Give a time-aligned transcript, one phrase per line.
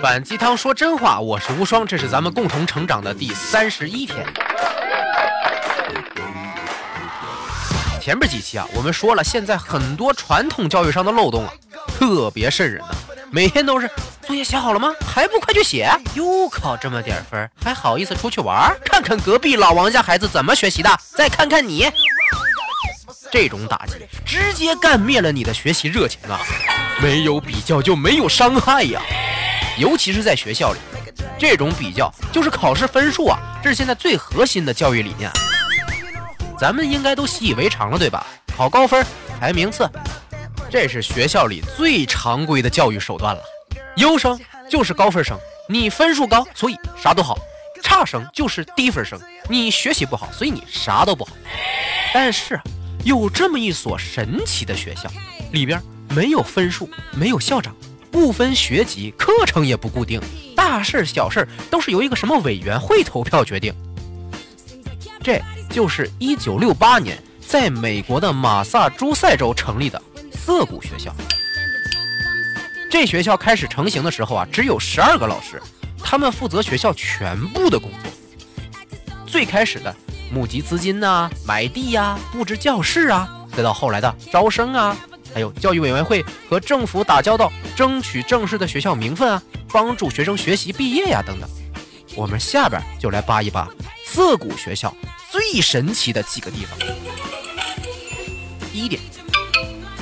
[0.00, 4.26] 反鸡汤说真话，我是无双，这是咱们共同成长的第三十一天。
[8.00, 11.52] 前面几期啊，我们说了，现在很多传统教育上的漏洞啊，
[11.86, 12.94] 特别渗人呐。
[13.30, 13.88] 每天都是
[14.22, 14.90] 作业写好了吗？
[15.06, 15.90] 还不快去写！
[16.14, 18.74] 又考这么点分，还好意思出去玩？
[18.82, 21.90] 看看隔壁老王家孩子怎么学习的，再看看你，
[23.30, 26.40] 这种打击直接干灭了你的学习热情啊！
[27.02, 29.00] 没有比较就没有伤害呀，
[29.80, 30.78] 尤其是在学校里，
[31.38, 35.30] 这种比较就是考试分数啊，这是现在最核心的教育理念。
[36.58, 38.26] 咱们应该都习以为常了，对吧？
[38.54, 39.02] 考高分，
[39.40, 39.88] 排名次。
[40.70, 43.42] 这是学校里最常规的教育手段了。
[43.96, 45.34] 优生就是高分生，
[45.66, 47.34] 你分数高，所以啥都好；
[47.82, 51.32] 差生就是低分生，你学习不好，所以你啥都不好。
[52.12, 52.60] 但是
[53.02, 55.10] 有这么一所神奇的学校，
[55.52, 57.74] 里边没有分数，没有校长，
[58.10, 60.20] 不分学籍，课程也不固定，
[60.56, 63.72] 大事小事都是由一个什么委员会投票决定。
[65.22, 70.00] 这就是一九六八年在美国的马萨诸塞州成立的。
[70.32, 71.14] 涩谷学校，
[72.90, 75.60] 这学校开始成型的时候啊，只有十二个老师，
[76.02, 78.10] 他们负责学校全部的工作。
[79.26, 79.94] 最开始的
[80.32, 84.96] 募集资金呐，买地呀，布置教室啊，再到后来的招生啊，
[85.32, 89.42] 还有教育委员会和政府打交道，争取正式的学校名分啊，
[89.72, 91.48] 帮助学生学习毕业呀，等等。
[92.14, 93.68] 我们下边就来扒一扒
[94.04, 94.94] 自古学校
[95.30, 96.78] 最神奇的几个地方。
[98.72, 99.00] 第一点。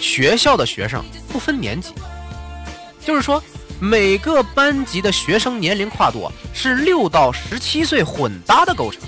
[0.00, 1.02] 学校的学生
[1.32, 1.94] 不分年级，
[3.02, 3.42] 就是说
[3.80, 9.00] 每个班级的学生年龄跨度是六到十七岁混搭的构成。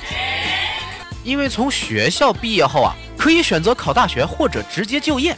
[1.22, 5.36] 因为从学校毕业后啊，可以选择考大学或者直接就业，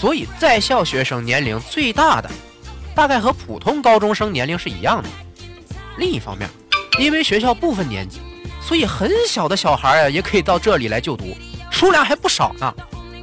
[0.00, 2.30] 所以在校学生年龄最大的，
[2.94, 5.08] 大概和普通高中生年龄是一样的。
[5.96, 6.48] 另一方面，
[7.00, 8.20] 因为学校不分年级，
[8.62, 11.36] 所以很小的小孩啊也可以到这里来就读，
[11.72, 12.72] 数量还不少呢。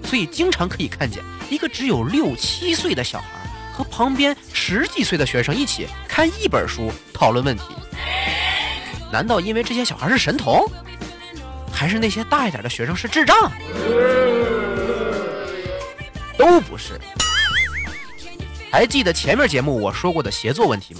[0.03, 3.27] 所以经常可以看见一个只有六七岁的小孩
[3.73, 7.63] 和旁边十几岁的学生一起看一本书讨论问题。
[9.11, 10.69] 难道因为这些小孩是神童，
[11.71, 13.49] 还是那些大一点的学生是智障？
[16.45, 16.99] 都不是。
[18.71, 20.99] 还记得前面节目我说过的协作问题吗？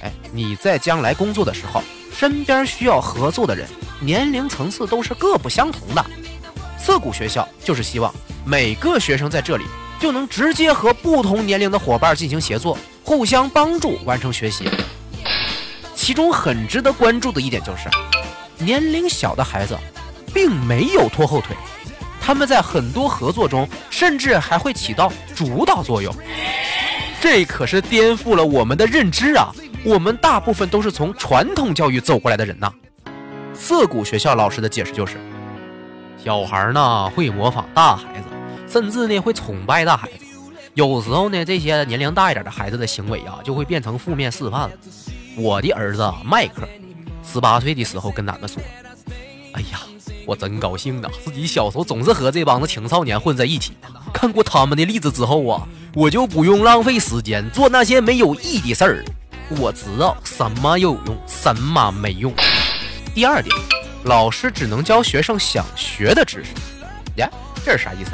[0.00, 1.82] 哎，你在将来工作的时候，
[2.16, 3.68] 身边需要合作的人
[4.00, 6.02] 年龄层次都是各不相同的。
[6.78, 8.12] 涩谷学校就是希望。
[8.46, 9.66] 每个学生在这里
[10.00, 14.66] 就能直接和不同年龄的伙伴进行协作，互相帮助完成学习。
[15.94, 17.90] 其中很值得关注的一点就是，
[18.56, 19.76] 年龄小的孩子
[20.32, 21.54] 并没有拖后腿，
[22.28, 26.14] 他们在很多合作中甚至还会起到主导作用。
[27.22, 29.50] 这可是颠覆了我们的认知啊！
[29.82, 32.70] 我们大部分都是从传统教育走过来的人呐。
[33.54, 35.16] 涩谷学校老师的解释就是，
[36.22, 38.26] 小孩呢会模仿大孩子。
[38.70, 40.26] 甚至呢会崇拜大孩子，
[40.74, 44.70] 有时候呢这些年龄大一点的孩子的行为啊就会变成负面示范了。
[45.34, 46.68] 我的儿子迈克，
[47.24, 48.62] 十八岁的时候跟咱们说
[49.56, 49.80] ：“哎呀，
[50.28, 53.72] 我真高兴啊，自己小时候总是和这帮子青少年混在一起。
[54.12, 59.04] 看过他们的例子之后啊，我就不用浪费时间做那些没有意义的事儿。
[59.58, 62.30] 我知道什么有用，什么没用。”
[63.14, 63.56] 第二点，
[64.04, 66.50] 老师只能教学生想学的知识。
[67.16, 67.26] 呀，
[67.64, 68.10] 这是啥意思？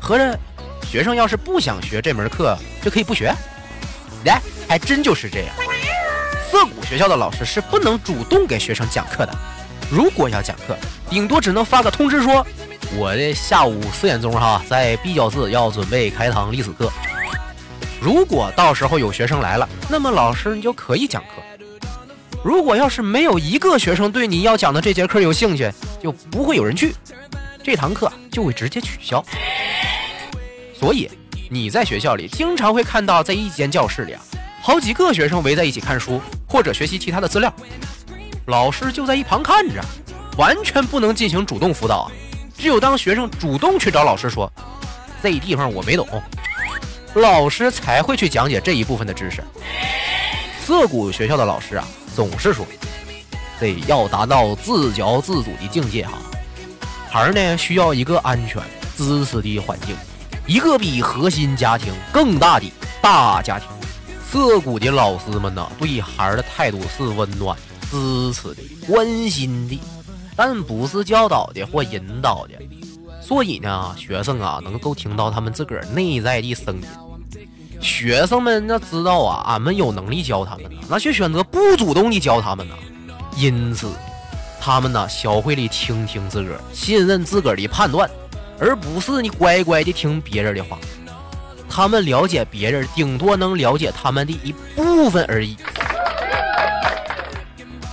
[0.00, 0.36] 合着，
[0.84, 3.32] 学生要是不想学这门课，就可以不学？
[4.24, 5.54] 来，还真就是这样。
[6.50, 9.32] 涩谷学校的老师是不能主动给学生讲课的。
[9.88, 10.76] 如果要讲课，
[11.10, 12.46] 顶多只能发个通知说
[12.96, 16.90] ：“我的下午四点钟哈，在 B 教室要准备开堂历史课。”
[18.00, 21.42] 如果到时候有学生来了，那么老师你就可以讲课。
[22.42, 25.72] 如果要是没有一个学生对你要讲的这节课有兴趣，
[26.02, 26.94] 就不会有人去，
[27.62, 29.24] 这堂课就会直接取消。
[30.78, 31.10] 所以
[31.48, 34.20] 你在学校里经常会看到，在一间教室里啊，
[34.60, 37.50] 好几个学生围在一起看书或者学习其他的资料，
[38.48, 39.82] 老师就在一旁看着，
[40.36, 42.12] 完全不能进行主动辅导啊。
[42.56, 44.50] 只有当学生主动去找老师说
[45.22, 46.06] ：“这地方我没懂”，
[47.14, 49.42] 老师才会去讲解这一部分的知识。
[50.64, 52.64] 涩谷学校的老师啊，总是说
[53.60, 56.12] ：“得要达到自教自主的境界哈，
[57.10, 58.62] 孩儿呢需要一个安全、
[58.96, 59.94] 支持的环境。”
[60.46, 62.70] 一个比核心家庭更大的
[63.00, 63.66] 大家庭，
[64.30, 67.56] 涩谷的老师们呢，对孩儿的态度是温暖、
[67.90, 69.80] 支持的、关心的，
[70.36, 72.54] 但不是教导的或引导的。
[73.20, 76.82] 所以呢，学生啊，能够听到他们自个儿内在的声音。
[77.80, 82.74] 学生们那知道啊，俺们有能力教他们呢，那却选择不主动的教他们呢。
[83.36, 83.90] 因此，
[84.60, 88.08] 他们呢学会了倾听自个儿，信任自个儿的判断，
[88.58, 90.78] 而不是你乖乖的听别人的话。
[91.68, 95.56] 他们了解别人，顶多能了解他们的一部分而已。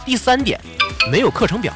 [0.06, 0.60] 第三点，
[1.10, 1.74] 没有课程表。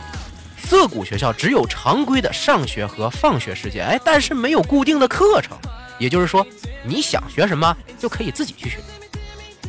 [0.66, 5.56] 涩谷学校只有常规的上学和放学时间，哎，但是没有固定的课程。
[6.00, 6.46] 也就是说，
[6.84, 8.80] 你想学什么就可以自己去学。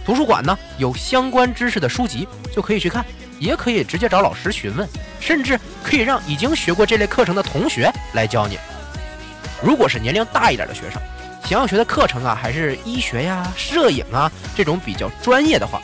[0.04, 3.04] 图书馆呢有相关知识的书籍就可以去看，
[3.38, 4.88] 也可以直接找老师询问，
[5.20, 8.58] 甚至可以让已经学过这类课程的同学来教你。
[9.62, 11.00] 如果是年龄大一点的学生，
[11.44, 15.80] 想要学的课程啊还是医学呀、摄影啊这种比较专业的话。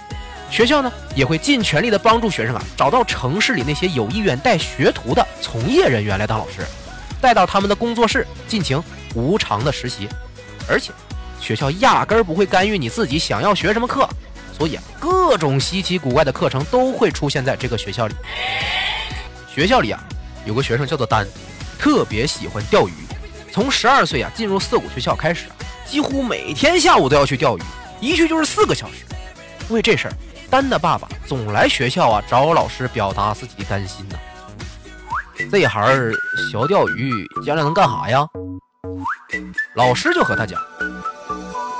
[0.53, 6.59] 学校呢也会尽全力的帮助学生啊，找到城市里那些有意愿带学徒的从业人员来当老师，
[7.23, 8.81] 带到他们的工作室进行
[9.15, 10.07] 无偿的实习，
[10.69, 10.93] 而且
[11.41, 14.07] 学校压根儿不会干预你自己想要学什么课，
[14.59, 18.15] 所以啊，各种稀奇古怪的课程都会出现在这个学校里。
[19.53, 20.05] 学校里啊，
[20.45, 21.27] 有个学生叫做丹，
[21.79, 22.93] 特别喜欢钓鱼，
[23.51, 25.57] 从十二岁啊进入涩谷学校开始啊，
[25.87, 27.63] 几乎每天下午都要去钓鱼，
[28.03, 28.97] 一去就是四个小时，
[29.71, 30.15] 为这事儿。
[30.53, 34.17] 丹的爸爸总来学校啊找老师表达自己的担心呢。
[35.51, 36.13] 这孩儿
[36.51, 37.11] 学钓鱼
[37.43, 38.29] 将来能干啥呀？
[39.77, 40.61] 老师就和他讲：“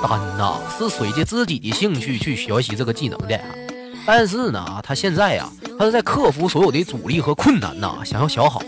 [0.01, 3.39] 丹呐是随着自己的兴趣去学习这个技能的，
[4.07, 5.47] 但是呢，他现在呀，
[5.77, 8.59] 他是在克服所有的阻力和困难呐，想要学好。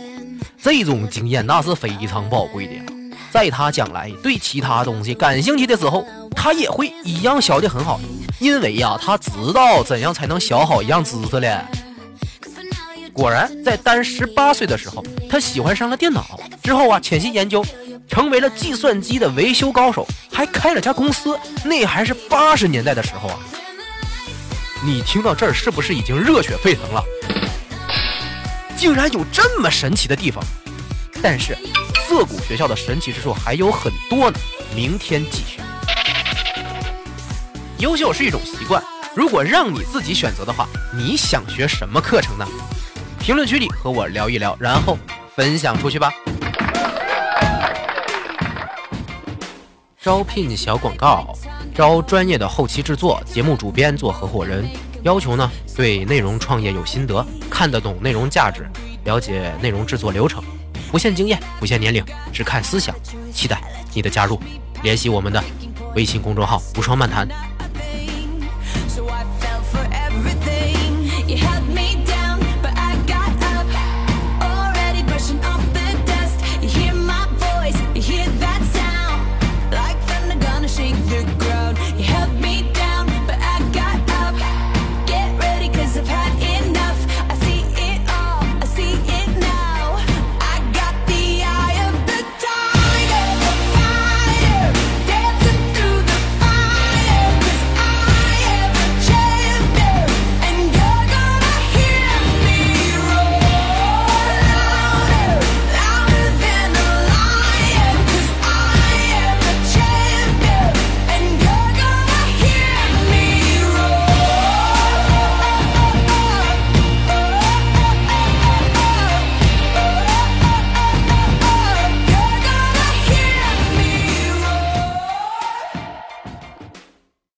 [0.62, 2.74] 这种经验那是非常宝贵的，
[3.32, 6.06] 在他将来对其他东西感兴趣的时候，
[6.36, 8.00] 他也会一样学得很好。”
[8.40, 11.66] 因为呀，他知道怎样才能学好一样知识了。
[13.14, 17.66] 果然，在丹十八岁的时候，他喜欢上了电脑，之后啊，潜心研究，
[18.10, 21.40] 成为了计算机的维修高手，还开了家公司。
[21.64, 23.40] 那还是八十年代的时候啊！
[24.84, 27.02] 你听到这儿，是不是已经热血沸腾了？
[28.76, 30.44] 竟然有这么神奇的地方！
[31.24, 31.58] 但是，
[32.08, 34.38] 涩谷学校的神奇之处还有很多呢。
[34.76, 35.55] 明天继续。
[37.80, 38.82] 优秀是一种习惯。
[39.16, 42.48] 如果让你自己选择的话，你想学什么课程呢？
[43.20, 44.98] 评论区里和我聊一聊，然后
[45.36, 46.12] 分享出去吧。
[50.02, 51.34] 招聘小广告：
[51.74, 54.68] 招专业的后期制作、节目主编做合伙人。
[55.04, 58.68] 要求呢，对内容创业有心得，看得懂内容价值，
[59.04, 60.44] 了解内容制作流程。
[60.92, 62.96] 不限经验，不限年龄，只看思想。
[63.34, 63.62] 期待
[63.94, 64.40] 你的加入。
[64.84, 65.44] 联系我们的
[65.96, 67.28] 微信公众号“无双漫谈”。